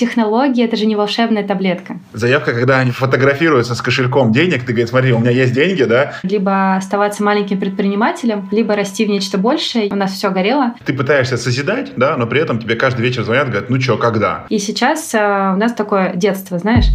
[0.00, 1.98] Технология— это же не волшебная таблетка.
[2.14, 6.14] Заявка, когда они фотографируются с кошельком денег, ты говоришь, смотри, у меня есть деньги, да?
[6.22, 9.90] Либо оставаться маленьким предпринимателем, либо расти в нечто большее.
[9.90, 10.74] У нас все горело.
[10.86, 14.46] Ты пытаешься созидать, да, но при этом тебе каждый вечер звонят, говорят, ну что, когда?
[14.48, 16.86] И сейчас э, у нас такое детство, знаешь?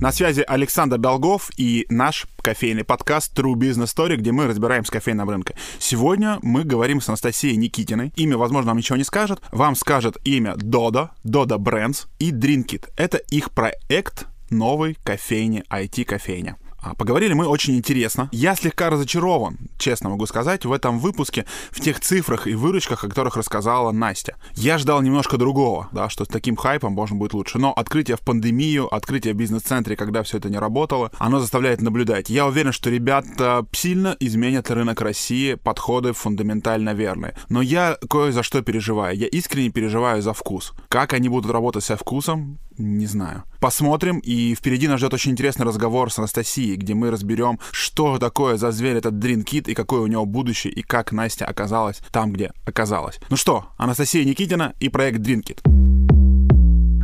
[0.00, 4.90] На связи Александр Долгов и наш кофейный подкаст True Business Story, где мы разбираем с
[4.90, 5.56] кофейным рынком.
[5.78, 8.12] Сегодня мы говорим с Анастасией Никитиной.
[8.16, 9.42] Имя, возможно, вам ничего не скажет.
[9.52, 12.88] Вам скажет имя Дода, Дода Brands и Drinkit.
[12.96, 16.56] Это их проект новой кофейни, IT-кофейня.
[16.82, 18.28] А, поговорили мы очень интересно.
[18.32, 23.08] Я слегка разочарован, честно могу сказать, в этом выпуске, в тех цифрах и выручках, о
[23.08, 24.36] которых рассказала Настя.
[24.54, 27.58] Я ждал немножко другого, да, что с таким хайпом можно будет лучше.
[27.58, 32.30] Но открытие в пандемию, открытие в бизнес-центре, когда все это не работало, оно заставляет наблюдать.
[32.30, 37.34] Я уверен, что ребята сильно изменят рынок России, подходы фундаментально верные.
[37.48, 39.16] Но я кое за что переживаю.
[39.16, 40.72] Я искренне переживаю за вкус.
[40.88, 43.44] Как они будут работать со вкусом, не знаю.
[43.60, 48.56] Посмотрим, и впереди нас ждет очень интересный разговор с Анастасией, где мы разберем, что такое
[48.56, 52.52] за зверь этот Дринкит и какое у него будущее, и как Настя оказалась там, где
[52.64, 53.20] оказалась.
[53.28, 55.60] Ну что, Анастасия Никитина и проект Дринкит.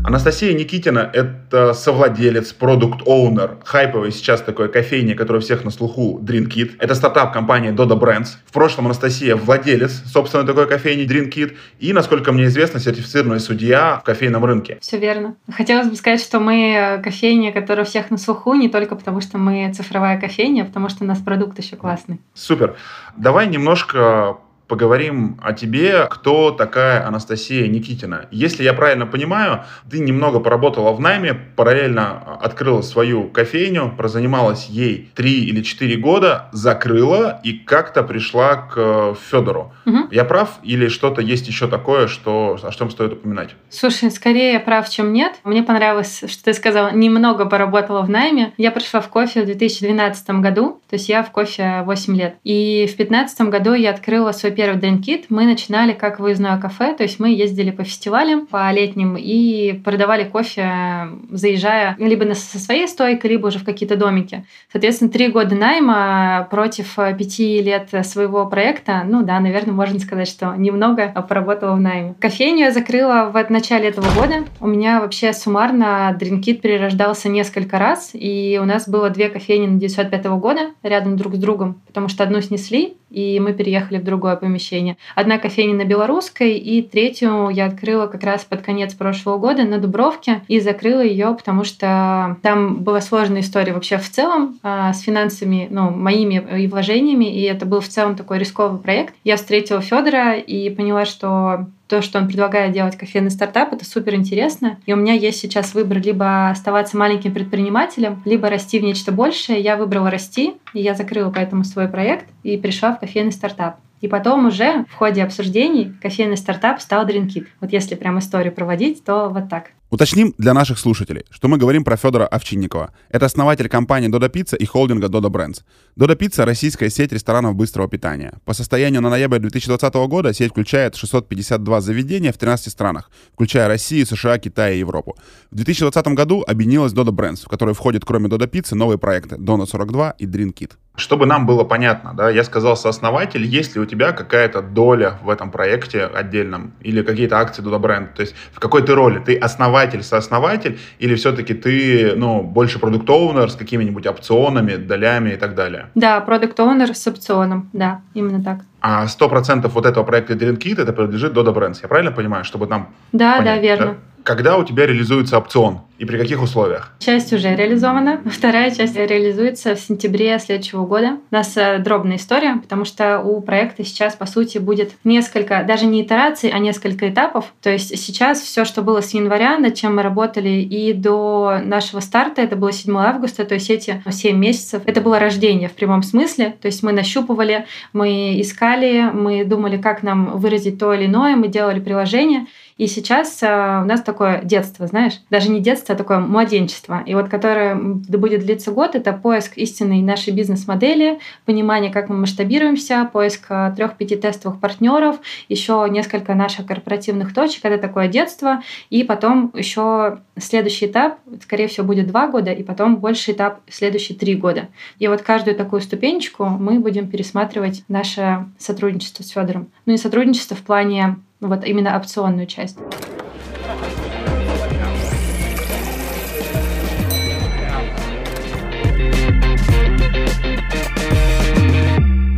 [0.06, 6.76] Анастасия Никитина– это совладелец, продукт-оунер, хайповый сейчас такой кофейни, который у всех на слуху Drinkit.
[6.78, 8.36] Это стартап компании Dodo Brands.
[8.46, 11.56] В прошлом Анастасия владелец, собственно, такой кофейни Drinkit.
[11.80, 14.78] И, насколько мне известно, сертифицированный судья в кофейном рынке.
[14.80, 15.34] Все верно.
[15.52, 19.74] Хотелось бы сказать, что мы кофейня, которая всех на слуху, не только потому, что мы
[19.74, 22.20] цифровая кофейня, а потому что у нас продукт еще классный.
[22.32, 22.76] Супер.
[23.16, 24.36] Давай немножко
[24.68, 28.26] поговорим о тебе, кто такая Анастасия Никитина.
[28.30, 35.10] Если я правильно понимаю, ты немного поработала в найме, параллельно открыла свою кофейню, прозанималась ей
[35.14, 39.72] три или четыре года, закрыла и как-то пришла к Федору.
[39.86, 40.08] Угу.
[40.10, 43.54] Я прав или что-то есть еще такое, что, о чем стоит упоминать?
[43.70, 45.34] Слушай, скорее я прав, чем нет.
[45.44, 48.52] Мне понравилось, что ты сказала, немного поработала в найме.
[48.56, 52.36] Я пришла в кофе в 2012 году, то есть я в кофе 8 лет.
[52.44, 57.02] И в 2015 году я открыла свой первый дринкит мы начинали как выездное кафе, то
[57.02, 63.30] есть мы ездили по фестивалям, по летним и продавали кофе, заезжая либо со своей стойкой,
[63.30, 64.44] либо уже в какие-то домики.
[64.72, 70.54] Соответственно, три года найма против пяти лет своего проекта, ну да, наверное, можно сказать, что
[70.56, 72.14] немного поработала в найме.
[72.18, 74.44] Кофейню я закрыла в начале этого года.
[74.60, 79.78] У меня вообще суммарно дринкит перерождался несколько раз, и у нас было две кофейни на
[79.78, 84.36] 905 года рядом друг с другом, потому что одну снесли, и мы переехали в другое
[84.46, 84.96] помещение.
[85.14, 89.78] Одна кофейня на Белорусской, и третью я открыла как раз под конец прошлого года на
[89.78, 95.00] Дубровке, и закрыла ее, потому что там была сложная история вообще в целом а, с
[95.00, 99.14] финансами, ну, моими и вложениями, и это был в целом такой рисковый проект.
[99.24, 104.14] Я встретила Федора и поняла, что то, что он предлагает делать кофейный стартап, это супер
[104.14, 104.78] интересно.
[104.86, 109.60] И у меня есть сейчас выбор либо оставаться маленьким предпринимателем, либо расти в нечто большее.
[109.60, 113.76] Я выбрала расти, и я закрыла поэтому свой проект и пришла в кофейный стартап.
[114.00, 117.46] И потом уже в ходе обсуждений кофейный стартап стал Drinkit.
[117.60, 119.70] Вот если прям историю проводить, то вот так.
[119.88, 122.92] Уточним для наших слушателей, что мы говорим про Федора Овчинникова.
[123.08, 125.62] Это основатель компании Dodo Pizza и холдинга Dodo Brands.
[125.96, 128.34] Dodo Pizza— российская сеть ресторанов быстрого питания.
[128.44, 134.06] По состоянию на ноябрь 2020 года сеть включает 652 заведения в 13 странах, включая Россию,
[134.06, 135.16] США, Китай и Европу.
[135.52, 139.66] В 2020 году объединилась Dodo Brands, в которой входят кроме Dodo Pizza новые проекты Donut
[139.66, 140.72] 42 и Dream Kit.
[140.96, 145.28] Чтобы нам было понятно, да, я сказал сооснователь, есть ли у тебя какая-то доля в
[145.28, 148.08] этом проекте отдельном или какие-то акции Dodo Brand?
[148.16, 149.18] То есть в какой ты роли?
[149.18, 155.54] Ты основатель, сооснователь или все-таки ты, ну, больше продукт-оунер с какими-нибудь опционами, долями и так
[155.54, 155.90] далее?
[155.94, 158.60] Да, продукт-оунер с опционом, да, именно так.
[158.80, 162.44] А сто процентов вот этого проекта Dream Kit это принадлежит Dodo Brands, я правильно понимаю,
[162.44, 163.86] чтобы там Да, понять, да, верно.
[163.86, 163.96] Да?
[164.26, 166.92] Когда у тебя реализуется опцион и при каких условиях?
[166.98, 171.18] Часть уже реализована, вторая часть реализуется в сентябре следующего года.
[171.30, 175.86] У нас э, дробная история, потому что у проекта сейчас, по сути, будет несколько, даже
[175.86, 177.54] не итераций, а несколько этапов.
[177.62, 182.00] То есть сейчас все, что было с января, над чем мы работали и до нашего
[182.00, 186.02] старта, это было 7 августа, то есть эти 7 месяцев, это было рождение в прямом
[186.02, 186.56] смысле.
[186.60, 191.46] То есть мы нащупывали, мы искали, мы думали, как нам выразить то или иное, мы
[191.46, 192.46] делали приложение.
[192.76, 197.02] И сейчас э, у нас такое детство, знаешь, даже не детство, а такое младенчество.
[197.06, 203.08] И вот которое будет длиться год, это поиск истинной нашей бизнес-модели, понимание, как мы масштабируемся,
[203.10, 205.16] поиск э, трех-пяти тестовых партнеров,
[205.48, 207.64] еще несколько наших корпоративных точек.
[207.64, 208.62] Это такое детство.
[208.90, 214.18] И потом еще следующий этап, скорее всего, будет два года, и потом больше этап следующие
[214.18, 214.68] три года.
[214.98, 219.68] И вот каждую такую ступенечку мы будем пересматривать наше сотрудничество с Федором.
[219.86, 222.78] Ну и сотрудничество в плане вот именно опционную часть.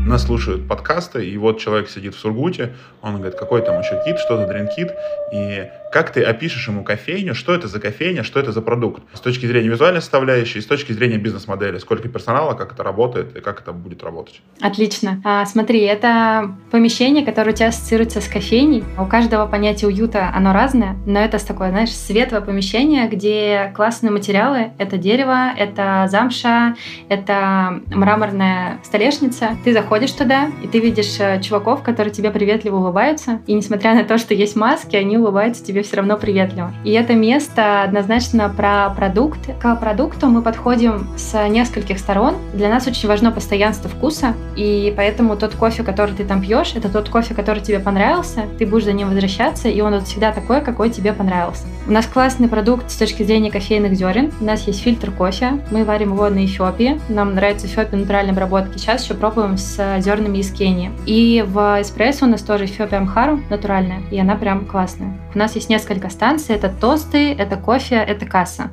[0.09, 4.19] Нас слушают подкасты, и вот человек сидит в Сургуте, он говорит, какой там еще кит,
[4.19, 4.95] что за дринкит,
[5.33, 9.03] и как ты опишешь ему кофейню, что это за кофейня, что это за продукт?
[9.15, 13.41] С точки зрения визуальной составляющей, с точки зрения бизнес-модели, сколько персонала, как это работает и
[13.41, 14.41] как это будет работать?
[14.61, 15.21] Отлично.
[15.25, 18.85] А, смотри, это помещение, которое у тебя ассоциируется с кофейней.
[18.99, 24.73] У каждого понятие уюта, оно разное, но это такое, знаешь, светлое помещение, где классные материалы.
[24.79, 26.77] Это дерево, это замша,
[27.09, 29.57] это мраморная столешница.
[29.65, 33.41] Ты заходишь туда, и ты видишь э, чуваков, которые тебе приветливо улыбаются.
[33.47, 36.73] И несмотря на то, что есть маски, они улыбаются тебе все равно приветливо.
[36.85, 39.41] И это место однозначно про продукт.
[39.61, 42.35] К продукту мы подходим с нескольких сторон.
[42.55, 46.89] Для нас очень важно постоянство вкуса, и поэтому тот кофе, который ты там пьешь, это
[46.89, 50.61] тот кофе, который тебе понравился, ты будешь за ним возвращаться, и он вот всегда такой,
[50.61, 51.65] какой тебе понравился.
[51.89, 54.31] У нас классный продукт с точки зрения кофейных зерен.
[54.43, 57.01] У нас есть фильтр кофе, мы варим его на Эфиопии.
[57.09, 58.77] Нам нравится Эфиопия натуральной обработки.
[58.77, 60.91] Сейчас еще пробуем с зернами из Кении.
[61.07, 65.19] И в эспрессо у нас тоже Эфиопия Амхару натуральная, и она прям классная.
[65.35, 66.55] У нас есть есть несколько станций.
[66.55, 68.71] Это тосты, это кофе, это касса.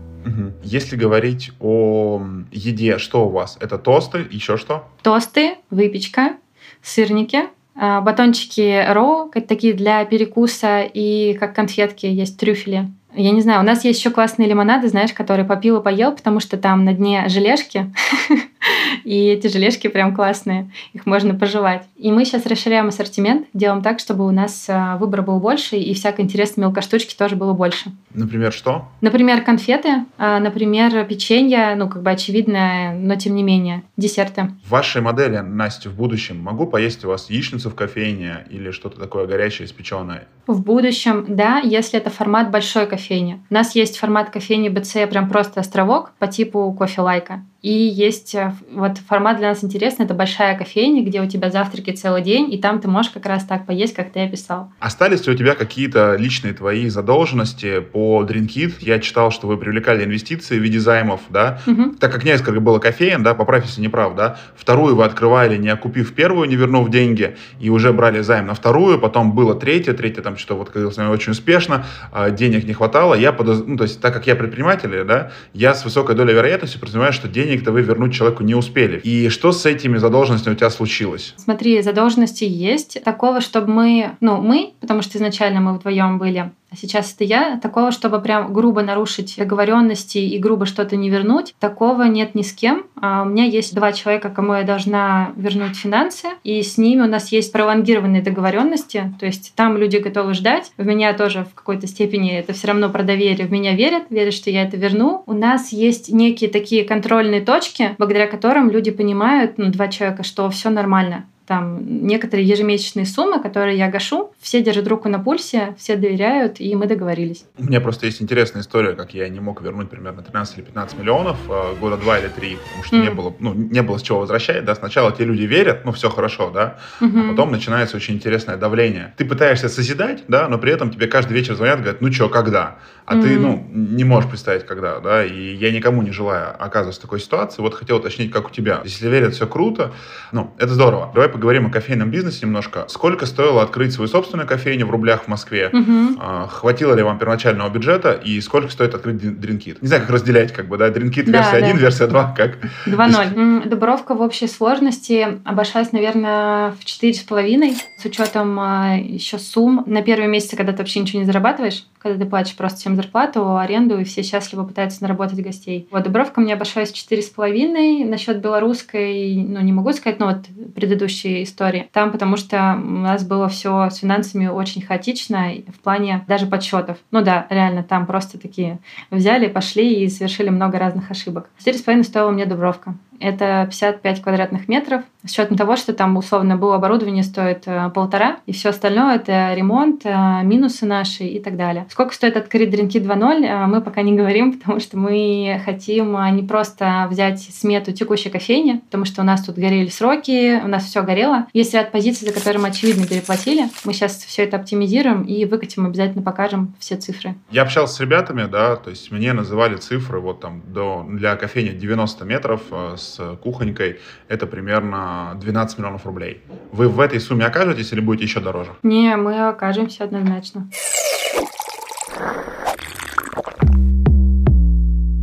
[0.63, 2.21] Если говорить о
[2.51, 3.57] еде, что у вас?
[3.61, 4.87] Это тосты, еще что?
[5.03, 6.33] Тосты, выпечка,
[6.81, 7.43] сырники,
[7.75, 12.89] а, батончики роу, такие для перекуса, и как конфетки есть трюфели.
[13.15, 16.39] Я не знаю, у нас есть еще классные лимонады, знаешь, которые попил и поел, потому
[16.39, 17.93] что там на дне желешки,
[19.03, 21.83] и эти желешки прям классные, их можно пожевать.
[21.95, 25.93] И мы сейчас расширяем ассортимент, делаем так, чтобы у нас а, выбор был больше, и
[25.93, 27.91] всякой интересной мелкоштучки тоже было больше.
[28.13, 28.89] Например, что?
[29.01, 34.51] Например, конфеты, а, например, печенье, ну, как бы очевидное, но тем не менее, десерты.
[34.65, 38.99] В вашей модели, Настя, в будущем могу поесть у вас яичницу в кофейне или что-то
[38.99, 40.27] такое горячее, испеченное?
[40.47, 43.04] В будущем, да, если это формат большой кофейни.
[43.49, 47.43] У нас есть формат кофейни БЦ, прям просто островок по типу кофе лайка.
[47.65, 51.89] И есть э, вот формат для нас интересный, это большая кофейня, где у тебя завтраки
[51.89, 54.71] целый день, и там ты можешь как раз так поесть, как ты описал.
[54.79, 58.73] Остались ли у тебя какие-то личные твои задолженности по DreamKit?
[58.81, 61.59] Я читал, что вы привлекали инвестиции в виде займов, да?
[61.65, 61.95] Угу.
[61.99, 64.37] Так как несколько было кофеен, да, поправь, если не прав, да?
[64.55, 68.99] Вторую вы открывали, не окупив первую, не вернув деньги, и уже брали займ на вторую,
[68.99, 73.15] потом было третья, третья там что-то вот как очень успешно, а денег не хватало.
[73.15, 73.63] Я подоз...
[73.65, 77.27] ну, то есть, так как я предприниматель, да, я с высокой долей вероятности подразумеваю, что
[77.27, 78.99] денег денег-то вы вернуть человеку не успели.
[78.99, 81.33] И что с этими задолженностями у тебя случилось?
[81.37, 83.01] Смотри, задолженности есть.
[83.03, 87.91] Такого, чтобы мы, ну, мы, потому что изначально мы вдвоем были, сейчас это я, такого,
[87.91, 92.85] чтобы прям грубо нарушить договоренности и грубо что-то не вернуть, такого нет ни с кем.
[93.01, 97.07] А у меня есть два человека, кому я должна вернуть финансы, и с ними у
[97.07, 100.71] нас есть пролонгированные договоренности, то есть там люди готовы ждать.
[100.77, 103.47] В меня тоже в какой-то степени это все равно про доверие.
[103.47, 105.23] В меня верят, верят, что я это верну.
[105.25, 110.49] У нас есть некие такие контрольные точки, благодаря которым люди понимают, ну, два человека, что
[110.49, 115.95] все нормально там некоторые ежемесячные суммы, которые я гашу, все держат руку на пульсе, все
[115.95, 117.45] доверяют, и мы договорились.
[117.57, 120.99] У меня просто есть интересная история, как я не мог вернуть примерно 13 или 15
[120.99, 123.01] миллионов э, года два или три, потому что mm.
[123.01, 126.09] не было, ну, не было с чего возвращать, да, сначала те люди верят, ну, все
[126.09, 127.25] хорошо, да, mm-hmm.
[127.25, 129.13] а потом начинается очень интересное давление.
[129.17, 132.77] Ты пытаешься созидать, да, но при этом тебе каждый вечер звонят, говорят, ну, что, когда?
[133.05, 133.21] А mm-hmm.
[133.21, 137.19] ты, ну, не можешь представить, когда, да, и я никому не желаю оказываться в такой
[137.19, 138.81] ситуации, вот хотел уточнить, как у тебя.
[138.83, 139.91] Если верят, все круто,
[140.31, 141.11] ну, это здорово.
[141.13, 142.85] Давай поговорим о кофейном бизнесе немножко.
[142.87, 145.69] Сколько стоило открыть свою собственную кофейню в рублях в Москве?
[145.71, 146.19] Угу.
[146.19, 148.13] А, хватило ли вам первоначального бюджета?
[148.13, 149.83] И сколько стоит открыть дринкит?
[149.83, 151.67] Не знаю, как разделять, как бы, да, дринкит да, версия да.
[151.67, 152.57] 1, версия 2, как?
[152.87, 153.69] 2.0.
[153.69, 159.83] Дубровка в общей сложности обошлась, наверное, в 4,5 с учетом а, еще сумм.
[159.85, 163.57] На первые месяцы, когда ты вообще ничего не зарабатываешь, когда ты платишь просто всем зарплату,
[163.57, 165.87] аренду, и все счастливо пытаются наработать гостей.
[165.91, 168.05] Вот Дубровка мне обошлась 4,5.
[168.05, 171.89] Насчет белорусской, ну, не могу сказать, но вот предыдущей истории.
[171.91, 176.97] Там потому что у нас было все с финансами очень хаотично в плане даже подсчетов.
[177.11, 178.79] Ну да, реально, там просто такие
[179.11, 181.49] взяли, пошли и совершили много разных ошибок.
[181.65, 182.95] 4,5 стоила мне Дубровка.
[183.19, 185.03] Это 55 квадратных метров.
[185.25, 189.53] С учетом того, что там условно было оборудование стоит э, полтора, и все остальное это
[189.53, 191.87] ремонт, э, минусы наши и так далее.
[191.89, 197.07] Сколько стоит открыть Дринки 2.0, мы пока не говорим, потому что мы хотим не просто
[197.09, 201.47] взять смету текущей кофейни, потому что у нас тут горели сроки, у нас все горело.
[201.53, 203.69] Есть ряд позиций, за которые мы очевидно переплатили.
[203.83, 207.35] Мы сейчас все это оптимизируем и выкатим, обязательно покажем все цифры.
[207.51, 211.69] Я общался с ребятами, да, то есть мне называли цифры вот там до, для кофейни
[211.69, 216.41] 90 метров э, с кухонькой, это примерно 12 миллионов рублей.
[216.71, 218.71] Вы в этой сумме окажетесь или будете еще дороже?
[218.83, 220.69] Не, мы окажемся однозначно.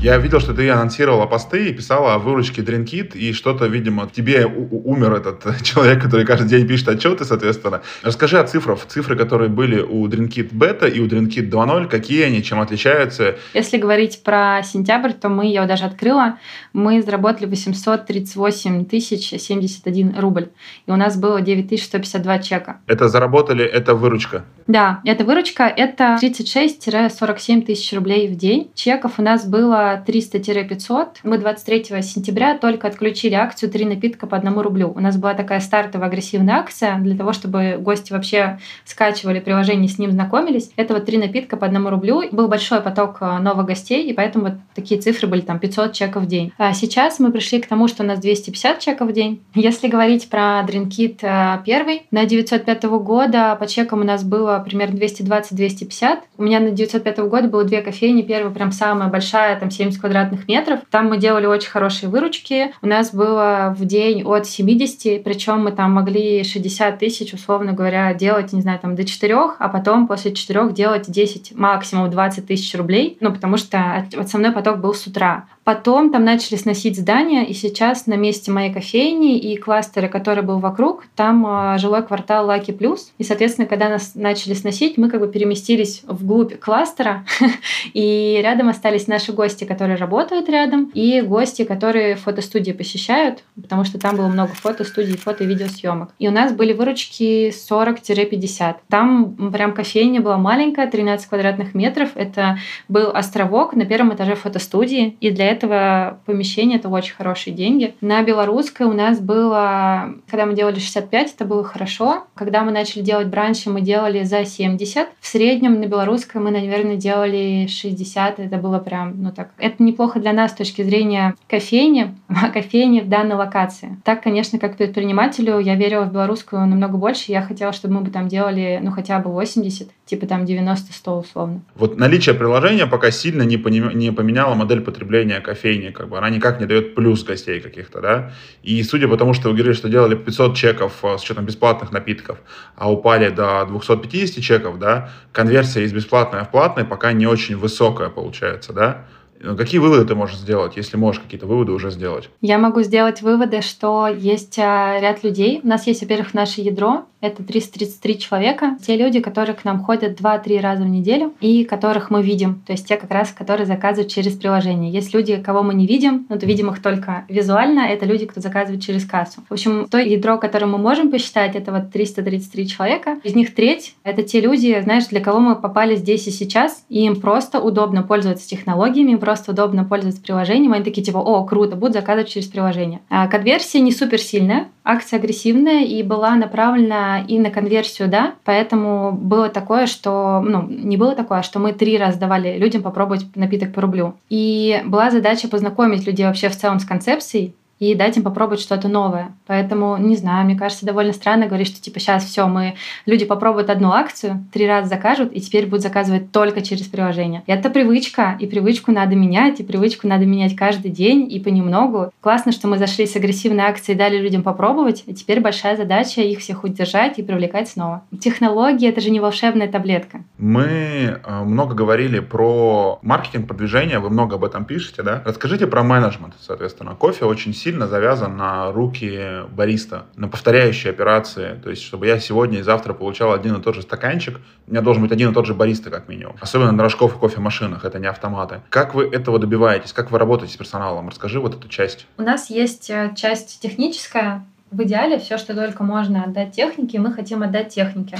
[0.03, 4.47] Я видел, что ты анонсировала посты и писала о выручке DreamKit, и что-то, видимо, тебе
[4.47, 7.83] умер этот человек, который каждый день пишет отчеты, соответственно.
[8.03, 8.85] Расскажи о цифрах.
[8.89, 13.37] Цифры, которые были у DreamKit Beta и у DreamKit 2.0, какие они, чем отличаются?
[13.55, 16.37] Если говорить про сентябрь, то мы, я его даже открыла,
[16.73, 20.49] мы заработали 838 тысяч 71 рубль.
[20.89, 22.81] И у нас было 9152 чека.
[22.89, 24.45] Это заработали, это выручка?
[24.67, 28.69] Да, это выручка, это 36-47 тысяч рублей в день.
[28.75, 31.07] Чеков у нас было 300-500.
[31.25, 34.93] Мы 23 сентября только отключили акцию «Три напитка по одному рублю».
[34.95, 39.99] У нас была такая стартовая агрессивная акция для того, чтобы гости вообще скачивали приложение, с
[39.99, 40.71] ним знакомились.
[40.77, 42.23] Это вот «Три напитка по одному рублю».
[42.33, 46.25] Был большой поток э, новых гостей, и поэтому вот такие цифры были там 500 чеков
[46.25, 46.53] в день.
[46.59, 49.43] А сейчас мы пришли к тому, что у нас 250 чеков в день.
[49.55, 54.97] Если говорить про Drinkit э, первый, на 905 года по чекам у нас было примерно
[54.97, 56.19] 220-250.
[56.39, 58.23] У меня на 905 года было две кофейни.
[58.23, 60.81] Первая прям самая большая, там 70 квадратных метров.
[60.91, 62.73] Там мы делали очень хорошие выручки.
[62.83, 68.12] У нас было в день от 70, причем мы там могли 60 тысяч, условно говоря,
[68.15, 72.75] делать, не знаю, там до 4, а потом после 4 делать 10, максимум 20 тысяч
[72.75, 73.17] рублей.
[73.21, 75.47] Ну, потому что основной поток был с утра.
[75.65, 80.59] Потом там начали сносить здания, и сейчас на месте моей кофейни и кластера, который был
[80.59, 83.12] вокруг, там э, жилой квартал Лаки Плюс.
[83.19, 87.25] И, соответственно, когда нас начали сносить, мы как бы переместились вглубь кластера,
[87.95, 93.99] и рядом остались наши гости, которые работают рядом, и гости, которые фотостудии посещают, потому что
[93.99, 96.11] там было много фотостудий, фото и видеосъемок.
[96.19, 98.76] И у нас были выручки 40-50.
[98.91, 102.11] Там прям кофейня была маленькая, 13 квадратных метров.
[102.17, 107.95] Это был островок на первом этаже фотостудии, и для этого помещения это очень хорошие деньги.
[108.02, 112.25] На белорусской у нас было, когда мы делали 65, это было хорошо.
[112.35, 115.09] Когда мы начали делать бранчи, мы делали за 70.
[115.19, 118.38] В среднем на белорусской мы, наверное, делали 60.
[118.38, 123.00] Это было прям, ну так, это неплохо для нас с точки зрения кофейни, а кофейни
[123.00, 123.97] в данной локации.
[124.04, 127.31] Так, конечно, как предпринимателю я верила в белорусскую намного больше.
[127.31, 131.62] Я хотела, чтобы мы бы там делали, ну, хотя бы 80, типа там 90-100 условно.
[131.76, 133.97] Вот наличие приложения пока сильно не, поним...
[133.97, 138.33] не поменяло модель потребления кофейни, как бы она никак не дает плюс гостей каких-то, да.
[138.62, 141.92] И судя по тому, что вы говорили, что делали 500 чеков э, с учетом бесплатных
[141.92, 142.38] напитков,
[142.76, 148.09] а упали до 250 чеков, да, конверсия из бесплатной в платной пока не очень высокая
[148.09, 149.04] получается, да.
[149.43, 152.31] Ну, какие выводы ты можешь сделать, если можешь какие-то выводы уже сделать?
[152.41, 155.61] Я могу сделать выводы, что есть а, ряд людей.
[155.65, 158.77] У нас есть, во-первых, наше ядро, это 333 человека.
[158.85, 162.63] Те люди, которые к нам ходят 2-3 раза в неделю и которых мы видим.
[162.67, 164.93] То есть те как раз, которые заказывают через приложение.
[164.93, 167.81] Есть люди, кого мы не видим, но то видим их только визуально.
[167.81, 169.41] Это люди, кто заказывает через кассу.
[169.49, 173.21] В общем, то ядро, которое мы можем посчитать, это вот 333 человека.
[173.23, 177.05] Из них треть— это те люди, знаешь, для кого мы попали здесь и сейчас, и
[177.05, 180.73] им просто удобно пользоваться технологиями, им просто удобно пользоваться приложением.
[180.73, 183.01] Они такие типа, о, круто, буду заказывать через приложение.
[183.09, 189.12] А конверсия не супер сильная, акция агрессивная и была направлена и на конверсию, да, поэтому
[189.12, 193.73] было такое, что, ну, не было такое, что мы три раза давали людям попробовать напиток
[193.73, 194.15] по рублю.
[194.29, 198.87] И была задача познакомить людей вообще в целом с концепцией, и дать им попробовать что-то
[198.87, 199.33] новое.
[199.49, 203.71] Поэтому, не знаю, мне кажется, довольно странно говорить, что типа сейчас все, мы люди попробуют
[203.71, 207.43] одну акцию, три раза закажут, и теперь будут заказывать только через приложение.
[207.49, 212.12] Это привычка, и привычку надо менять, и привычку надо менять каждый день и понемногу.
[212.21, 216.39] Классно, что мы зашли с агрессивной акцией, дали людям попробовать, и теперь большая задача их
[216.39, 218.05] всех удержать и привлекать снова.
[218.21, 220.23] Технологии— это же не волшебная таблетка.
[220.39, 225.21] Мы э, много говорили про маркетинг, продвижение, вы много об этом пишете, да?
[225.25, 226.95] Расскажите про менеджмент, соответственно.
[226.95, 231.59] Кофе очень сильно сильно завязан на руки бариста, на повторяющие операции.
[231.64, 234.83] То есть, чтобы я сегодня и завтра получал один и тот же стаканчик, у меня
[234.83, 236.37] должен быть один и тот же бариста, как минимум.
[236.38, 238.61] Особенно на рожков и кофемашинах, это не автоматы.
[238.69, 239.95] Как вы этого добиваетесь?
[239.95, 241.09] Как вы работаете с персоналом?
[241.09, 242.07] Расскажи вот эту часть.
[242.19, 244.45] У нас есть э, часть техническая.
[244.71, 248.19] В идеале все, что только можно отдать технике, мы хотим отдать технике.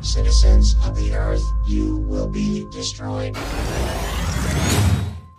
[0.00, 3.36] Citizens of the Earth, you will be destroyed.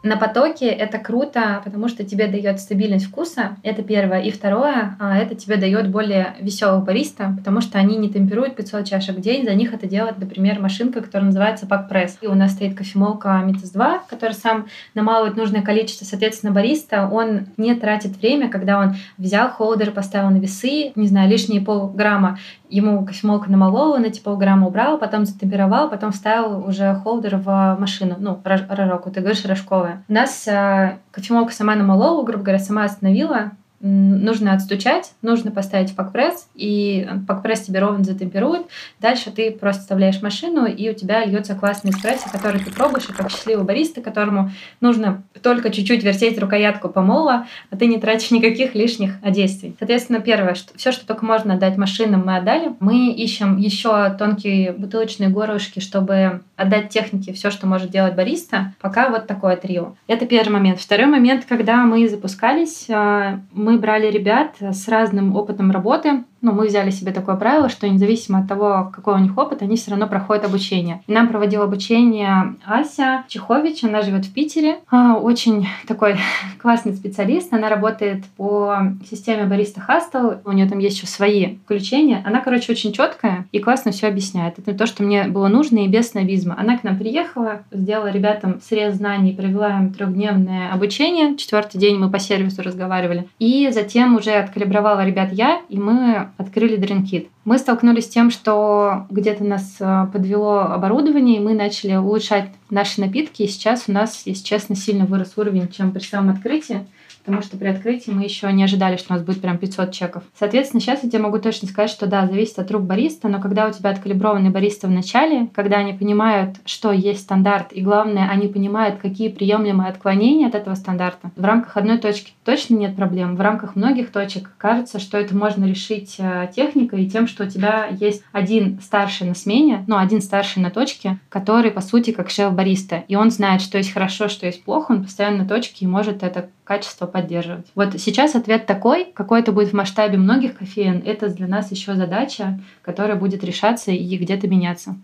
[0.04, 4.22] На потоке это круто, потому что тебе дает стабильность вкуса, это первое.
[4.22, 8.86] И второе, а, это тебе дает более веселого бариста, потому что они не темперуют 500
[8.86, 12.14] чашек в день, за них это делает, например, машинка, которая называется Pack Press.
[12.22, 14.66] И у нас стоит кофемолка Mitas 2, который сам
[14.96, 20.38] намалывает нужное количество, соответственно, бариста, он не тратит время, когда он взял холдер, поставил на
[20.38, 22.40] весы, не знаю, лишние полграмма,
[22.72, 28.16] ему кофемолка намолола, на эти полграмма убрал, потом затемперовал, потом вставил уже холдер в машину,
[28.18, 29.91] ну, рожок, ты говоришь, рожковая.
[30.08, 33.52] У нас э, кофемолка сама намолола, грубо говоря, сама остановила,
[33.82, 38.66] нужно отстучать, нужно поставить пакпресс, и пакпресс тебе ровно затемперует.
[39.00, 43.14] Дальше ты просто вставляешь машину, и у тебя льется классный эспрессо, который ты пробуешь, и
[43.14, 48.76] как счастливый бариста, которому нужно только чуть-чуть вертеть рукоятку помола, а ты не тратишь никаких
[48.76, 49.76] лишних действий.
[49.80, 52.74] Соответственно, первое, что все, что только можно отдать машинам, мы отдали.
[52.80, 58.74] Мы ищем еще тонкие бутылочные горлышки, чтобы отдать технике все, что может делать бариста.
[58.80, 59.96] Пока вот такое трио.
[60.08, 60.80] Это первый момент.
[60.80, 66.54] Второй момент, когда мы запускались, а, мы мы брали ребят с разным опытом работы, ну,
[66.54, 69.92] мы взяли себе такое правило, что независимо от того, какой у них опыт, они все
[69.92, 71.02] равно проходят обучение.
[71.08, 74.80] И нам проводил обучение Ася Чехович, она живет в Питере.
[74.90, 76.18] А, очень такой
[76.62, 77.54] классный специалист.
[77.54, 78.76] Она работает по
[79.10, 80.40] системе Бариста Хастел.
[80.44, 82.24] У нее там есть еще свои включения.
[82.26, 84.58] Она, короче, очень четкая и классно все объясняет.
[84.58, 86.56] Это то, что мне было нужно и без снобизма.
[86.58, 91.38] Она к нам приехала, сделала ребятам срез знаний, провела им трехдневное обучение.
[91.38, 93.28] Четвертый день мы по сервису разговаривали.
[93.38, 97.28] И затем уже откалибровала ребят я, и мы открыли DrinkKit.
[97.46, 103.02] Мы столкнулись с тем, что где-то нас э, подвело оборудование, и мы начали улучшать наши
[103.02, 106.86] напитки, и сейчас у нас, если честно, сильно вырос уровень, чем при самом открытии
[107.24, 110.24] потому что при открытии мы еще не ожидали, что у нас будет прям 500 чеков.
[110.38, 113.68] Соответственно, сейчас я тебе могу точно сказать, что да, зависит от рук бариста, но когда
[113.68, 118.48] у тебя откалиброванный бариста в начале, когда они понимают, что есть стандарт, и главное, они
[118.48, 123.36] понимают, какие приемлемые отклонения от этого стандарта, в рамках одной точки точно нет проблем.
[123.36, 127.48] В рамках многих точек кажется, что это можно решить э, техникой и тем, что у
[127.48, 132.30] тебя есть один старший на смене, ну, один старший на точке, который, по сути, как
[132.30, 133.04] шеф-бариста.
[133.08, 136.24] И он знает, что есть хорошо, что есть плохо, он постоянно на точке и может
[136.24, 137.68] это качество поддерживать.
[137.76, 141.96] Вот сейчас ответ такой, какой это будет в масштабе многих кофеин, это для нас еще
[141.96, 144.96] задача, которая будет решаться и где-то меняться.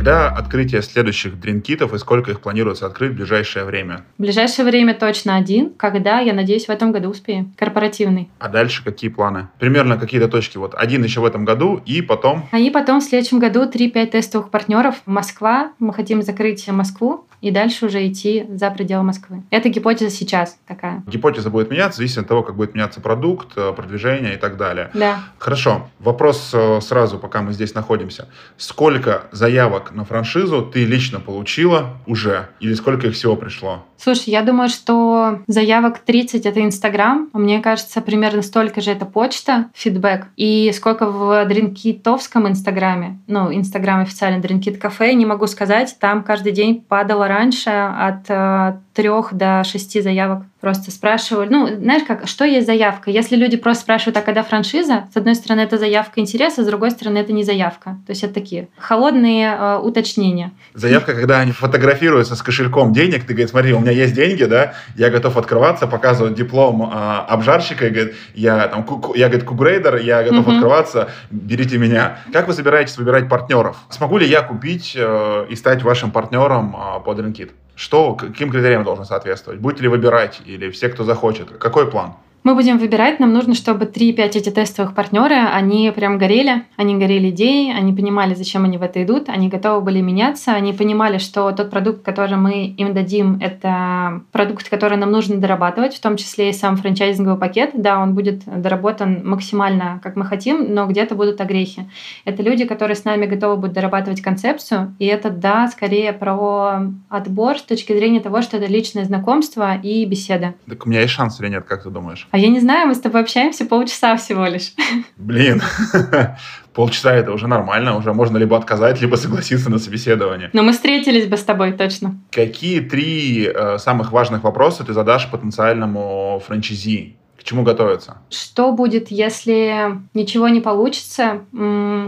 [0.00, 4.06] Когда открытие следующих дринкитов и сколько их планируется открыть в ближайшее время?
[4.16, 7.52] В ближайшее время точно один, когда, я надеюсь, в этом году успеем.
[7.54, 8.30] Корпоративный.
[8.38, 9.48] А дальше какие планы?
[9.58, 10.56] Примерно какие-то точки.
[10.56, 12.48] Вот один еще в этом году и потом?
[12.50, 15.02] А и потом в следующем году 3-5 тестовых партнеров.
[15.04, 15.72] Москва.
[15.78, 19.42] Мы хотим закрыть Москву и дальше уже идти за пределы Москвы.
[19.50, 21.02] Это гипотеза сейчас такая.
[21.06, 24.90] Гипотеза будет меняться, зависит от того, как будет меняться продукт, э, продвижение и так далее.
[24.94, 25.20] Да.
[25.38, 25.88] Хорошо.
[25.98, 28.28] Вопрос э, сразу, пока мы здесь находимся.
[28.56, 32.48] Сколько заявок на франшизу ты лично получила уже?
[32.60, 33.84] Или сколько их всего пришло?
[34.02, 37.28] Слушай, я думаю, что заявок 30— это Инстаграм.
[37.34, 40.28] Мне кажется, примерно столько же это почта, фидбэк.
[40.36, 45.96] И сколько в Дринкитовском Инстаграме, ну, Инстаграм официально Дринкит Кафе, не могу сказать.
[46.00, 50.42] Там каждый день падало раньше от э, трех до шести заявок.
[50.60, 53.10] Просто спрашивали, ну, знаешь как, что есть заявка?
[53.10, 56.90] Если люди просто спрашивают, а когда франшиза, с одной стороны, это заявка интереса, с другой
[56.90, 57.98] стороны, это не заявка.
[58.06, 60.52] То есть это такие холодные э, уточнения.
[60.74, 64.74] Заявка, когда они фотографируются с кошельком денег, ты говоришь, смотри, у меня есть деньги, да,
[64.96, 66.94] я готов открываться, показывать диплом э,
[67.28, 70.54] обжарщика, и говорит, я там, я, говорит, кугрейдер, я готов uh-huh.
[70.56, 72.18] открываться, берите меня.
[72.32, 73.78] Как вы собираетесь выбирать партнеров?
[73.88, 77.52] Смогу ли я купить э, и стать вашим партнером э, под Ренкит?
[77.80, 79.58] Что, каким критериям должен соответствовать?
[79.58, 81.48] Будете ли выбирать или все, кто захочет?
[81.56, 82.12] Какой план?
[82.42, 87.28] Мы будем выбирать, нам нужно, чтобы 3-5 эти тестовых партнера, они прям горели, они горели
[87.28, 91.52] идеей, они понимали, зачем они в это идут, они готовы были меняться, они понимали, что
[91.52, 96.48] тот продукт, который мы им дадим, это продукт, который нам нужно дорабатывать, в том числе
[96.48, 97.72] и сам франчайзинговый пакет.
[97.74, 101.90] Да, он будет доработан максимально, как мы хотим, но где-то будут огрехи.
[102.24, 107.58] Это люди, которые с нами готовы будут дорабатывать концепцию, и это, да, скорее про отбор
[107.58, 110.54] с точки зрения того, что это личное знакомство и беседа.
[110.66, 112.28] Так у меня есть шанс или нет, как ты думаешь?
[112.30, 114.72] А я не знаю, мы с тобой общаемся полчаса всего лишь.
[115.16, 115.62] Блин,
[116.72, 120.50] полчаса это уже нормально, уже можно либо отказать, либо согласиться на собеседование.
[120.52, 122.20] Но мы встретились бы с тобой точно.
[122.30, 127.16] Какие три э, самых важных вопроса ты задашь потенциальному франчайзи?
[127.40, 128.18] К чему готовиться?
[128.28, 131.40] Что будет, если ничего не получится?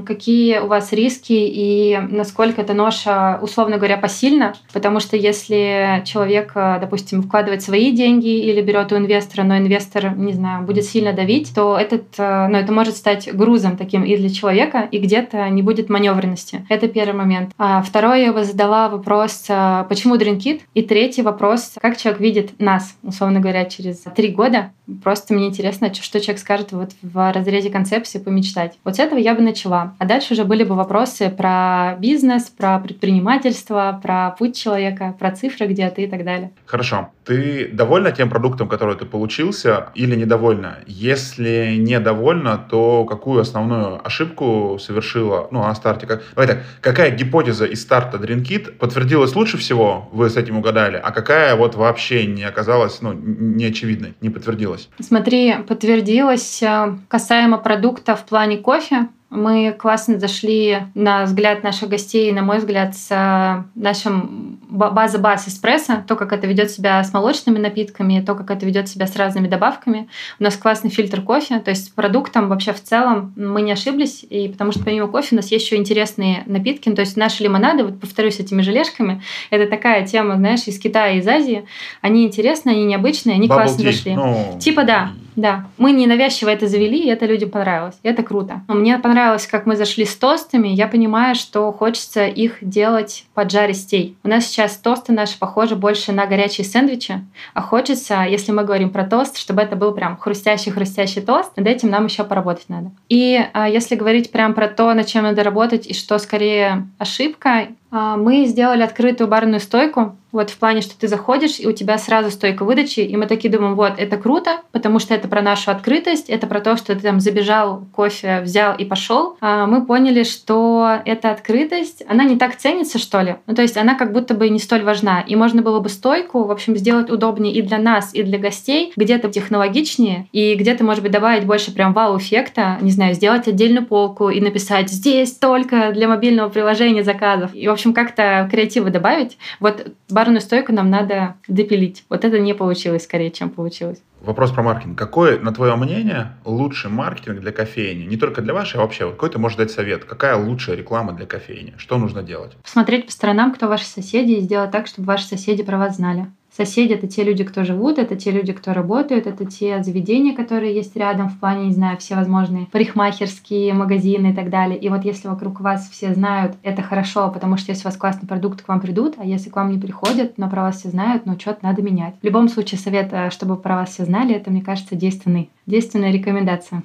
[0.04, 4.52] Какие у вас риски и насколько эта ноша, условно говоря, посильна?
[4.74, 10.34] Потому что если человек, допустим, вкладывает свои деньги или берет у инвестора, но инвестор, не
[10.34, 14.86] знаю, будет сильно давить, то этот, ну, это может стать грузом таким и для человека,
[14.90, 16.66] и где-то не будет маневренности.
[16.68, 17.52] Это первый момент.
[17.56, 20.60] А второе, я бы задала вопрос, а, почему Drinkit?
[20.74, 24.72] И третий вопрос, как человек видит нас, условно говоря, через три года?
[25.02, 28.78] Просто мне интересно, что человек скажет вот в разрезе концепции помечтать.
[28.84, 29.94] Вот с этого я бы начала.
[29.98, 35.66] А дальше уже были бы вопросы про бизнес, про предпринимательство, про путь человека, про цифры
[35.66, 36.50] где-то и так далее.
[36.66, 37.10] Хорошо.
[37.24, 40.78] Ты довольна тем продуктом, который ты получился, или недовольна?
[40.86, 46.06] Если недовольна, то какую основную ошибку совершила ну, на старте?
[46.06, 46.22] Как...
[46.34, 51.12] Давай так, какая гипотеза из старта DreamKit подтвердилась лучше всего, вы с этим угадали, а
[51.12, 54.88] какая вот вообще не оказалась ну, неочевидной, не подтвердилась?
[55.12, 59.08] Смотри, подтвердилась э, касаемо продукта в плане кофе.
[59.34, 65.48] Мы классно зашли на взгляд наших гостей, на мой взгляд, с э, нашим база баз
[65.48, 69.16] эспрессо, то, как это ведет себя с молочными напитками, то, как это ведет себя с
[69.16, 70.10] разными добавками.
[70.38, 74.22] У нас классный фильтр кофе, то есть с продуктом вообще в целом мы не ошиблись,
[74.28, 77.42] и потому что помимо кофе у нас есть еще интересные напитки, ну, то есть наши
[77.42, 81.64] лимонады, вот повторюсь, этими желешками, это такая тема, знаешь, из Китая, из Азии,
[82.02, 83.92] они интересные, они необычные, они Bubble классно tea.
[83.92, 84.14] зашли.
[84.14, 84.58] Ну...
[84.60, 85.66] Типа да, да.
[85.78, 88.62] Мы ненавязчиво это завели, и это людям понравилось, и это круто.
[88.68, 90.68] Но мне понравилось как мы зашли с тостами.
[90.68, 94.16] Я понимаю, что хочется их делать поджаристей.
[94.22, 98.90] У нас сейчас тосты наши похожи больше на горячие сэндвичи, а хочется, если мы говорим
[98.90, 101.56] про тост, чтобы это был прям хрустящий-хрустящий тост.
[101.56, 102.90] Над этим нам еще поработать надо.
[103.08, 107.68] И а, если говорить прям про то, над чем надо работать и что скорее ошибка,
[107.92, 112.30] мы сделали открытую барную стойку, вот в плане, что ты заходишь, и у тебя сразу
[112.30, 116.30] стойка выдачи, и мы такие думаем, вот, это круто, потому что это про нашу открытость,
[116.30, 119.36] это про то, что ты там забежал, кофе взял и пошел.
[119.40, 123.36] А мы поняли, что эта открытость, она не так ценится, что ли.
[123.46, 125.20] Ну, то есть она как будто бы не столь важна.
[125.20, 128.92] И можно было бы стойку, в общем, сделать удобнее и для нас, и для гостей,
[128.96, 134.30] где-то технологичнее, и где-то, может быть, добавить больше прям вау-эффекта, не знаю, сделать отдельную полку
[134.30, 137.54] и написать «здесь только для мобильного приложения заказов».
[137.54, 139.38] И, в общем, как-то креатива добавить.
[139.60, 142.04] Вот барную стойку нам надо допилить.
[142.08, 144.02] Вот это не получилось скорее, чем получилось.
[144.20, 144.96] Вопрос про маркетинг.
[144.96, 148.04] Какой, на твое мнение, лучший маркетинг для кофейни?
[148.04, 150.04] Не только для вашей, а вообще, вот какой ты можешь дать совет?
[150.04, 151.74] Какая лучшая реклама для кофейни?
[151.76, 152.52] Что нужно делать?
[152.62, 156.26] Посмотреть по сторонам, кто ваши соседи, и сделать так, чтобы ваши соседи про вас знали.
[156.54, 160.74] Соседи— это те люди, кто живут, это те люди, кто работают, это те заведения, которые
[160.74, 164.78] есть рядом в плане, не знаю, все возможные парикмахерские, магазины и так далее.
[164.78, 168.28] И вот если вокруг вас все знают, это хорошо, потому что если у вас классный
[168.28, 171.24] продукт, к вам придут, а если к вам не приходят, но про вас все знают,
[171.24, 172.16] ну что-то надо менять.
[172.20, 175.48] В любом случае, совет, э, чтобы про вас все знали, это, мне кажется, действенный.
[175.64, 176.82] Действенная рекомендация.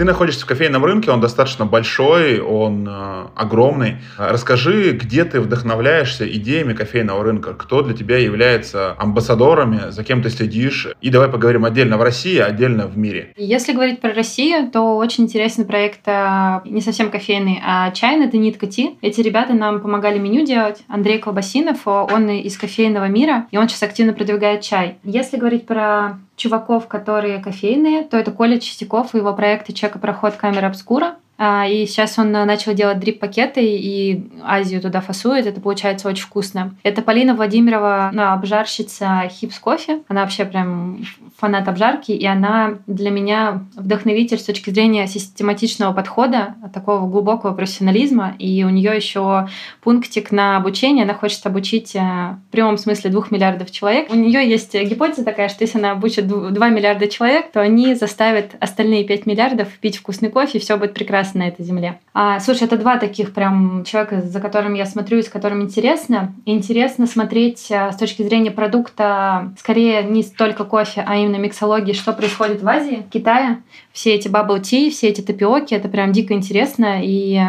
[0.00, 3.98] Ты находишься в кофейном рынке, он достаточно большой, он э, огромный.
[4.16, 7.52] Расскажи, где ты вдохновляешься идеями кофейного рынка?
[7.52, 10.88] Кто для тебя является амбассадорами, за кем ты следишь?
[11.02, 13.34] И давай поговорим отдельно в России, отдельно в мире.
[13.36, 18.38] Если говорить про Россию, то очень интересный проект э, не совсем кофейный, а чайный, это
[18.38, 18.96] Нитка Ти.
[19.02, 20.78] Эти ребята нам помогали меню делать.
[20.88, 24.96] Андрей Колбасинов, он из кофейного мира, и он сейчас активно продвигает чай.
[25.04, 30.68] Если говорить про чуваков, которые кофейные, то это Коля Чистяков и его проекты «Чекопроход камера
[30.68, 31.16] обскура».
[31.42, 35.46] А, и сейчас он начал делать дрип-пакеты и Азию туда фасует.
[35.46, 36.74] Это получается очень вкусно.
[36.82, 40.02] Это Полина Владимирова, ну, обжарщица хипс кофе.
[40.08, 41.02] Она вообще прям
[41.38, 48.34] фанат обжарки, и она для меня вдохновитель с точки зрения систематичного подхода, такого глубокого профессионализма.
[48.38, 49.48] И у нее еще
[49.80, 51.04] пунктик на обучение.
[51.04, 54.10] Она хочет обучить э, в прямом смысле двух миллиардов человек.
[54.10, 58.56] У нее есть гипотеза такая, что если она обучит 2 миллиарда человек, то они заставят
[58.60, 62.00] остальные 5 миллиардов пить вкусный кофе, и все будет прекрасно раз на этой земле.
[62.12, 66.34] А, слушай, это два таких прям человека, за которым я смотрю и с которым интересно.
[66.44, 72.12] Интересно смотреть а, с точки зрения продукта скорее не столько кофе, а именно миксологии, что
[72.12, 73.62] происходит в Азии, в Китае.
[73.92, 77.00] Все эти bubble tea, все эти тапиоки, это прям дико интересно.
[77.02, 77.40] И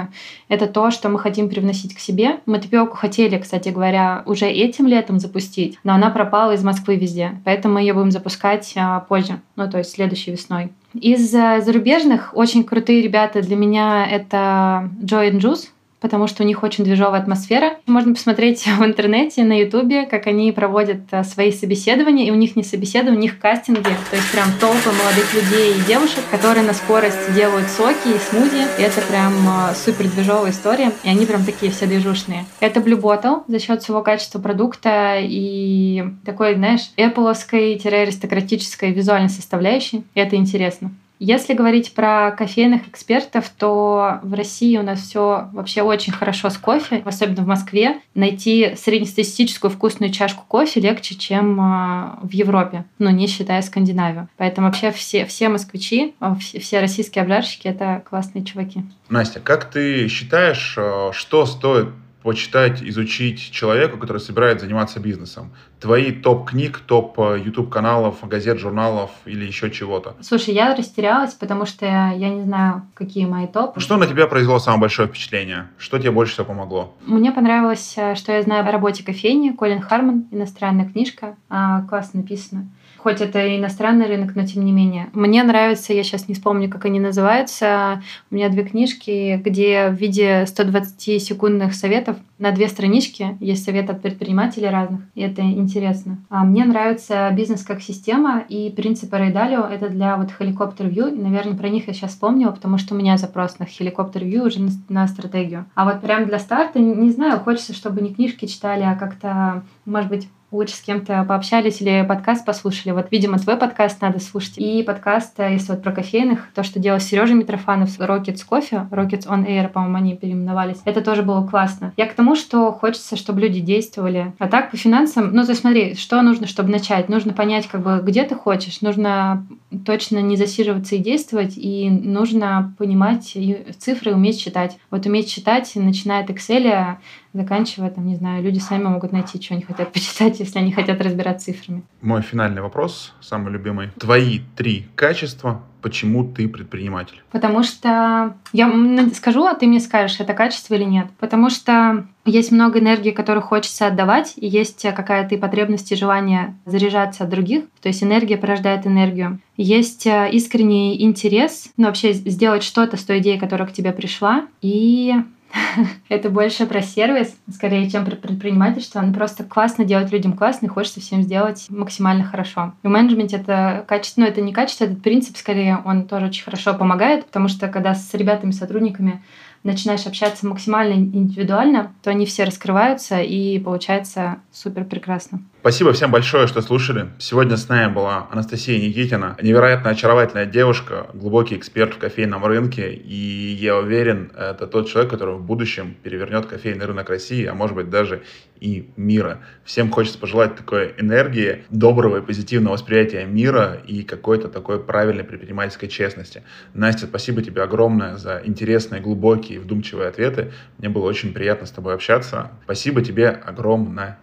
[0.48, 2.39] это то, что мы хотим привносить к себе.
[2.46, 7.41] Мы тапиоку хотели, кстати говоря, уже этим летом запустить, но она пропала из Москвы везде.
[7.46, 10.72] Поэтому мы ее будем запускать а, позже, ну то есть следующей весной.
[10.93, 15.67] Из зарубежных очень крутые ребята для меня это Joy and Juice.
[16.01, 17.77] Потому что у них очень движовая атмосфера.
[17.85, 22.55] Можно посмотреть в интернете, на ютубе, как они проводят э, свои собеседования, и у них
[22.55, 26.73] не собеседования, у них кастинги, то есть прям толпы молодых людей и девушек, которые на
[26.73, 31.45] скорость делают соки и смузи, и это прям э, супер движовая история, и они прям
[31.45, 32.45] такие все движушные.
[32.59, 40.19] Это Blue Bottle за счет своего качества продукта и такой, знаешь, Apple-аристократической визуальной составляющей, и
[40.19, 40.91] это интересно.
[41.23, 46.57] Если говорить про кофейных экспертов, то в России у нас все вообще очень хорошо с
[46.57, 48.01] кофе, особенно в Москве.
[48.15, 54.29] Найти среднестатистическую вкусную чашку кофе легче, чем а, в Европе, но не считая Скандинавию.
[54.38, 58.84] Поэтому вообще все, все москвичи, а, все российские обжарщики— это классные чуваки.
[59.10, 61.89] Настя, как ты считаешь, а, что стоит
[62.23, 65.51] почитать, изучить человеку, который собирается заниматься бизнесом?
[65.79, 70.15] Твои топ книг, топ YouTube э, каналов, газет, журналов или еще чего-то?
[70.21, 73.79] Слушай, я растерялась, потому что я не знаю, какие мои топ.
[73.79, 75.69] Что на тебя произвело самое большое впечатление?
[75.77, 76.95] Что тебе больше всего помогло?
[77.05, 79.51] Мне понравилось, э, что я знаю о работе кофейни.
[79.51, 82.67] Колин Харман, иностранная книжка, а, классно написано
[83.03, 85.09] хоть это иностранный рынок, но тем не менее.
[85.13, 89.93] Мне нравится, я сейчас не вспомню, как они называются, у меня две книжки, где в
[89.93, 96.17] виде 120-секундных советов на две странички есть советы от предпринимателей разных, и это интересно.
[96.29, 101.57] А мне нравится бизнес как система, и принципы Рейдалио— это для вот View, и, наверное,
[101.57, 104.71] про них я сейчас вспомнила, потому что у меня запрос на Helicopter View уже на,
[104.89, 105.65] на стратегию.
[105.75, 110.09] А вот прям для старта, не знаю, хочется, чтобы не книжки читали, а как-то, может
[110.09, 112.91] быть, лучше с кем-то пообщались или подкаст послушали.
[112.91, 114.57] Вот, видимо, твой подкаст надо слушать.
[114.57, 119.27] И подкаст, э, если вот про кофейных, то, что делал Сережа Митрофанов Rockets Coffee, Rockets
[119.27, 121.93] on Air, по-моему, они переименовались, это тоже было классно.
[121.95, 124.33] Я к тому, что хочется, чтобы люди действовали.
[124.39, 127.07] А так, по финансам, ну, то смотри, что нужно, чтобы начать?
[127.07, 129.45] Нужно понять, как бы, где ты хочешь, нужно
[129.85, 133.37] точно не засиживаться и действовать, и нужно понимать
[133.77, 134.77] цифры, уметь читать.
[134.89, 136.97] Вот уметь читать, начиная от Excel,
[137.34, 141.02] заканчивая, там, не знаю, люди сами могут найти, что они хотят почитать, если они хотят
[141.02, 141.84] разбирать цифрами.
[142.02, 143.89] Мой финальный вопрос, самый любимый.
[144.00, 147.22] Твои три качества, почему ты предприниматель?
[147.32, 148.72] Потому что я
[149.13, 151.08] скажу, а ты мне скажешь, это качество или нет.
[151.20, 157.24] Потому что есть много энергии, которую хочется отдавать, и есть какая-то потребность и желание заряжаться
[157.24, 157.63] от других.
[157.82, 159.39] То есть энергия порождает энергию.
[159.58, 164.46] Есть э, искренний интерес, ну, вообще сделать что-то с той идеей, которая к тебе пришла.
[164.62, 165.15] И
[166.09, 169.01] это больше про сервис, скорее, чем про предпринимательство.
[169.01, 172.73] Ну, просто классно делать людям классно, и хочется всем сделать максимально хорошо.
[172.83, 172.89] И в
[173.33, 177.47] это качество, ну, это не качество, этот принцип, скорее, он тоже очень хорошо помогает, потому
[177.47, 179.21] что когда с ребятами, сотрудниками
[179.63, 185.41] начинаешь общаться максимально индивидуально, то они все раскрываются, и получается супер прекрасно.
[185.62, 187.12] Спасибо всем большое, что слушали.
[187.19, 193.56] Сегодня с нами была Анастасия Никитина, невероятно очаровательная девушка, глубокий эксперт в кофейном рынке, и
[193.60, 197.91] я уверен, это тот человек, который в будущем перевернет кофейный рынок России, а может быть
[197.91, 198.24] даже
[198.60, 199.41] и мира.
[199.63, 205.89] Всем хочется пожелать такой энергии, доброго и позитивного восприятия мира и какой-то такой правильной предпринимательской
[205.89, 206.41] честности.
[206.74, 210.54] Настя, спасибо тебе огромное за интересные, глубокие вдумчивые ответы.
[210.80, 212.50] Мне было очень приятно с тобой общаться.
[212.63, 214.17] Спасибо тебе огромное.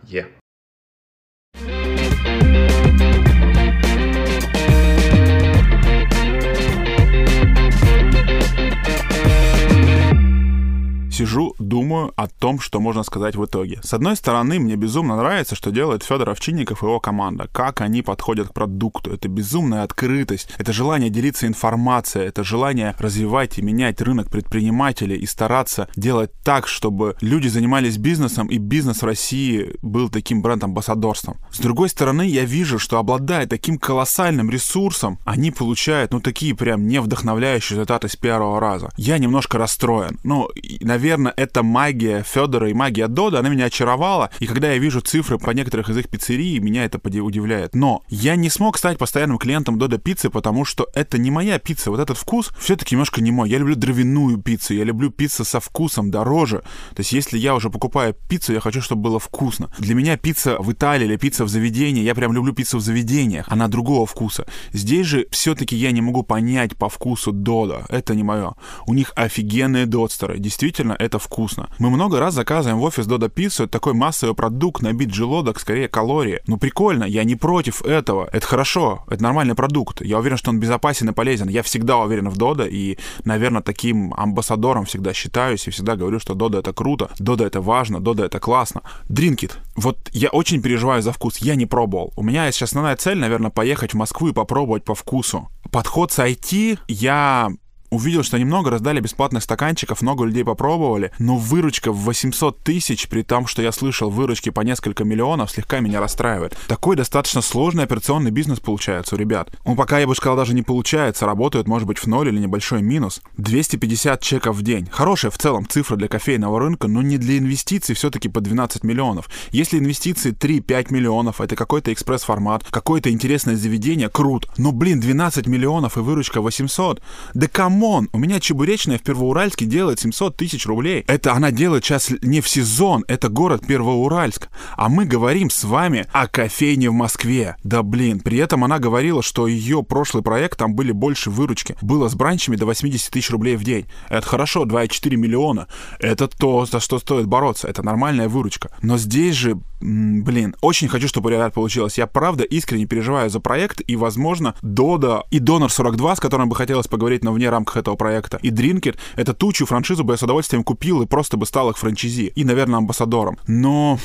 [11.19, 13.81] Сижу, думаю о том, что можно сказать в итоге.
[13.83, 17.49] С одной стороны, мне безумно нравится, что делает Федор Овчинников и его команда.
[17.53, 19.13] Как они подходят к продукту.
[19.13, 25.27] Это безумная открытость, это желание делиться информацией, это желание развивать и менять рынок предпринимателей и
[25.27, 31.39] стараться делать так, чтобы люди занимались бизнесом, и бизнес в России был таким бренд-амбассадорством.
[31.51, 36.87] С другой стороны, я вижу, что обладая таким колоссальным ресурсом, они получают, ну, такие прям
[36.87, 38.91] не вдохновляющие результаты с первого раза.
[38.97, 40.19] Я немножко расстроен.
[40.23, 40.49] Ну,
[40.81, 44.31] наверное, наверное, это магия Федора и магия Дода, она меня очаровала.
[44.41, 47.75] И когда я вижу цифры по некоторых из их пиццерий, меня это удивляет.
[47.75, 51.91] Но я не смог стать постоянным клиентом Дода пиццы, потому что это не моя пицца.
[51.91, 53.49] Вот этот вкус все-таки немножко не мой.
[53.49, 56.59] Я люблю дровяную пиццу, я люблю пиццу со вкусом дороже.
[56.95, 59.71] То есть если я уже покупаю пиццу, я хочу, чтобы было вкусно.
[59.79, 63.47] Для меня пицца в Италии или пицца в заведении, я прям люблю пиццу в заведениях,
[63.49, 64.47] она другого вкуса.
[64.73, 67.87] Здесь же все-таки я не могу понять по вкусу Дода.
[67.89, 68.53] Это не мое.
[68.87, 70.39] У них офигенные додстеры.
[70.39, 71.69] Действительно, это вкусно.
[71.79, 75.89] Мы много раз заказываем в офис Дода пиццу, это такой массовый продукт, набить желудок, скорее
[75.89, 76.41] калории.
[76.47, 80.01] Ну прикольно, я не против этого, это хорошо, это нормальный продукт.
[80.03, 81.49] Я уверен, что он безопасен и полезен.
[81.49, 86.35] Я всегда уверен в Дода и, наверное, таким амбассадором всегда считаюсь и всегда говорю, что
[86.35, 88.83] Дода это круто, Дода это важно, Дода это классно.
[89.09, 89.59] Дринкит.
[89.77, 92.13] Вот я очень переживаю за вкус, я не пробовал.
[92.17, 95.49] У меня есть основная цель, наверное, поехать в Москву и попробовать по вкусу.
[95.71, 97.51] Подход с IT я
[97.91, 103.23] увидел, что немного раздали бесплатных стаканчиков, много людей попробовали, но выручка в 800 тысяч, при
[103.23, 106.57] том, что я слышал выручки по несколько миллионов, слегка меня расстраивает.
[106.67, 109.51] Такой достаточно сложный операционный бизнес получается у ребят.
[109.65, 112.83] Он пока, я бы сказал, даже не получается, работает, может быть, в ноль или небольшой
[112.83, 113.23] минус.
[113.37, 114.89] 250 чеков в день.
[114.91, 119.29] Хорошая в целом цифра для кофейного рынка, но не для инвестиций все-таки по 12 миллионов.
[119.51, 124.49] Если инвестиции 3-5 миллионов, это какой-то экспресс-формат, какое-то интересное заведение, круто.
[124.57, 127.01] Но, блин, 12 миллионов и выручка 800.
[127.35, 131.05] Да come on, у меня чебуречная в Первоуральске делает 700 тысяч рублей.
[131.07, 134.49] Это она делает сейчас не в сезон, это город Первоуральск.
[134.77, 137.55] А мы говорим с вами о кофейне в Москве.
[137.63, 141.77] Да блин, при этом она говорила, что ее прошлый проект, там были больше выручки.
[141.81, 143.87] Было с бранчами до 80 тысяч рублей в день.
[144.09, 145.69] Это хорошо, 2,4 миллиона.
[146.01, 147.69] Это то, за что стоит бороться.
[147.69, 148.77] Это нормальная выручка.
[148.83, 151.99] Но здесь же, блин, очень хочу, чтобы ребят получилось.
[151.99, 156.57] Я правда искренне переживаю за проект, и, возможно, Додо и Донер 42, с которым бы
[156.57, 160.17] хотелось поговорить, но вне рамках этого проекта, и Drinkit, это ту, чью франшизу бы я
[160.17, 163.39] с удовольствием купил и просто бы стал их franchisee, и, наверное, амбассадором.
[163.47, 163.99] Но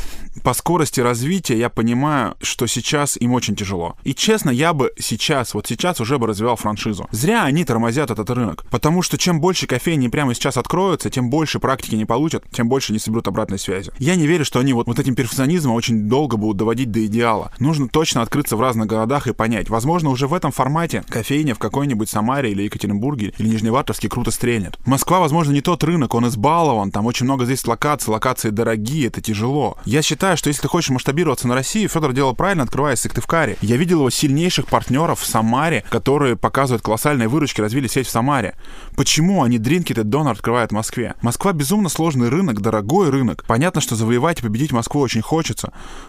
[0.43, 3.95] по скорости развития я понимаю, что сейчас им очень тяжело.
[4.03, 7.07] И честно, я бы сейчас, вот сейчас уже бы развивал франшизу.
[7.11, 8.65] Зря они тормозят этот рынок.
[8.69, 12.93] Потому что чем больше кофейни прямо сейчас откроются, тем больше практики не получат, тем больше
[12.93, 13.91] не соберут обратной связи.
[13.99, 17.51] Я не верю, что они вот, вот этим перфекционизмом очень долго будут доводить до идеала.
[17.59, 19.69] Нужно точно открыться в разных городах и понять.
[19.69, 24.77] Возможно, уже в этом формате кофейня в какой-нибудь Самаре или Екатеринбурге или Нижневартовске круто стрельнет.
[24.85, 29.21] Москва, возможно, не тот рынок, он избалован, там очень много здесь локаций, локации дорогие, это
[29.21, 29.77] тяжело.
[29.85, 33.57] Я считаю, что если ты хочешь масштабироваться на Россию, Федор делал правильно, открывая Сыктывкаре.
[33.61, 38.55] Я видел его сильнейших партнеров в Самаре, которые показывают колоссальные выручки, развили сеть в Самаре.
[38.95, 41.15] Почему они Дринкет и Донор открывают в Москве?
[41.21, 43.43] Москва безумно сложный рынок, дорогой рынок.
[43.47, 45.52] Понятно, что завоевать и победить Москву очень хочется,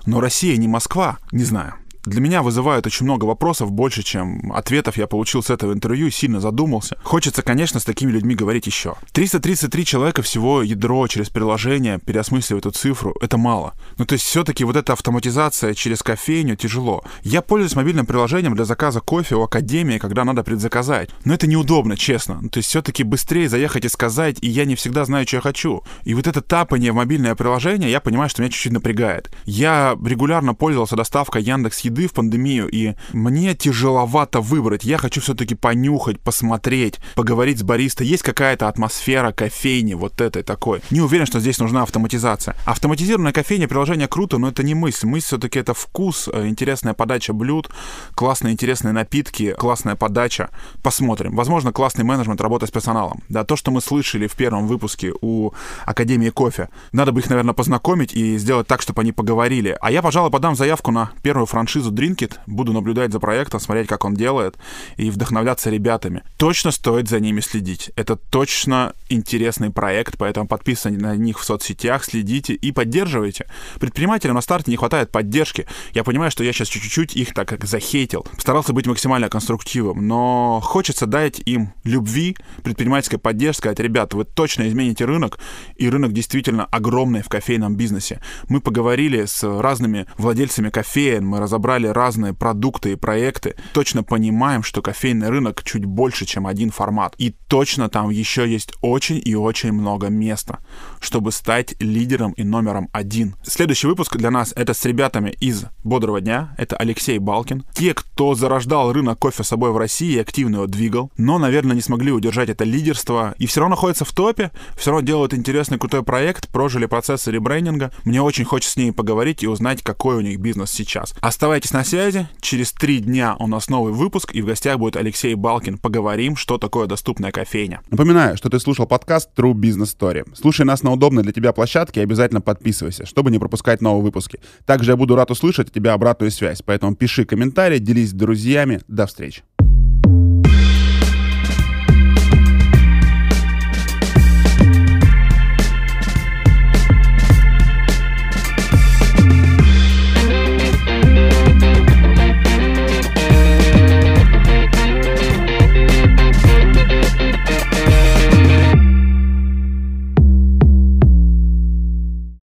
[0.06, 1.74] но Россия не Москва, не знаю
[2.06, 6.40] для меня вызывают очень много вопросов, больше, чем ответов я получил с этого интервью, сильно
[6.40, 6.96] задумался.
[7.02, 8.94] Хочется, конечно, с такими людьми говорить еще.
[9.12, 13.74] 333 человека всего ядро через приложение, переосмысливая эту цифру, это мало.
[13.96, 17.04] Ну, то есть все-таки вот эта автоматизация через кофейню тяжело.
[17.22, 21.10] Я пользуюсь мобильным приложением для заказа кофе у Академии, когда надо предзаказать.
[21.24, 22.38] Но это неудобно, честно.
[22.42, 25.40] Ну, то есть все-таки быстрее заехать и сказать, и я не всегда знаю, что я
[25.40, 25.82] хочу.
[26.04, 29.30] И вот это тапание в мобильное приложение, я понимаю, что меня чуть-чуть напрягает.
[29.44, 34.84] Я регулярно пользовался доставкой Яндекс Еды в пандемию, и мне тяжеловато выбрать.
[34.84, 38.02] Я хочу все-таки понюхать, посмотреть, поговорить с бариста.
[38.02, 40.80] Есть какая-то атмосфера кофейни вот этой такой.
[40.90, 42.56] Не уверен, что здесь нужна автоматизация.
[42.66, 45.06] Автоматизированная кофейня, приложение круто, но это не мысль.
[45.06, 47.70] Мысль все-таки это вкус, э, интересная подача блюд,
[48.16, 50.50] классные интересные напитки, классная подача.
[50.82, 51.36] Посмотрим.
[51.36, 53.22] Возможно, классный менеджмент, работа с персоналом.
[53.28, 55.52] Да, то, что мы слышали в первом выпуске у
[55.86, 56.70] Академии кофе.
[56.90, 59.76] Надо бы их, наверное, познакомить и сделать так, чтобы они поговорили.
[59.80, 63.88] А я, пожалуй, подам заявку на первую франшизу франшизу Drinkit, буду наблюдать за проектом, смотреть,
[63.88, 64.56] как он делает,
[64.96, 66.22] и вдохновляться ребятами.
[66.36, 67.90] Точно стоит за ними следить.
[67.96, 73.46] Это точно интересный проект, поэтому подписывайтесь на них в соцсетях, следите и поддерживайте.
[73.80, 75.66] Предпринимателям на старте не хватает поддержки.
[75.92, 78.26] Я понимаю, что я сейчас чуть-чуть их так как захейтил.
[78.38, 84.68] Старался быть максимально конструктивным, но хочется дать им любви, предпринимательской поддержки, сказать, ребят, вы точно
[84.68, 85.38] измените рынок,
[85.76, 88.20] и рынок действительно огромный в кофейном бизнесе.
[88.48, 94.62] Мы поговорили с разными владельцами кофеен, мы разобрали брали разные продукты и проекты, точно понимаем,
[94.62, 97.16] что кофейный рынок чуть больше, чем один формат.
[97.18, 100.60] И точно там еще есть очень и очень много места,
[101.00, 103.34] чтобы стать лидером и номером один.
[103.42, 106.54] Следующий выпуск для нас это с ребятами из «Бодрого дня».
[106.58, 107.64] Это Алексей Балкин.
[107.74, 111.74] Те, кто зарождал рынок кофе с собой в России и активно его двигал, но, наверное,
[111.74, 115.78] не смогли удержать это лидерство и все равно находятся в топе, все равно делают интересный
[115.78, 117.90] крутой проект, прожили процессы ребрендинга.
[118.04, 121.14] Мне очень хочется с ними поговорить и узнать, какой у них бизнес сейчас.
[121.20, 122.28] Оставайтесь Оставайтесь на связи.
[122.40, 125.78] Через три дня у нас новый выпуск, и в гостях будет Алексей Балкин.
[125.78, 127.80] Поговорим, что такое доступная кофейня.
[127.90, 130.26] Напоминаю, что ты слушал подкаст True Business Story.
[130.34, 134.40] Слушай нас на удобной для тебя площадке и обязательно подписывайся, чтобы не пропускать новые выпуски.
[134.66, 138.82] Также я буду рад услышать от тебя обратную связь, поэтому пиши комментарии, делись с друзьями.
[138.86, 139.42] До встречи.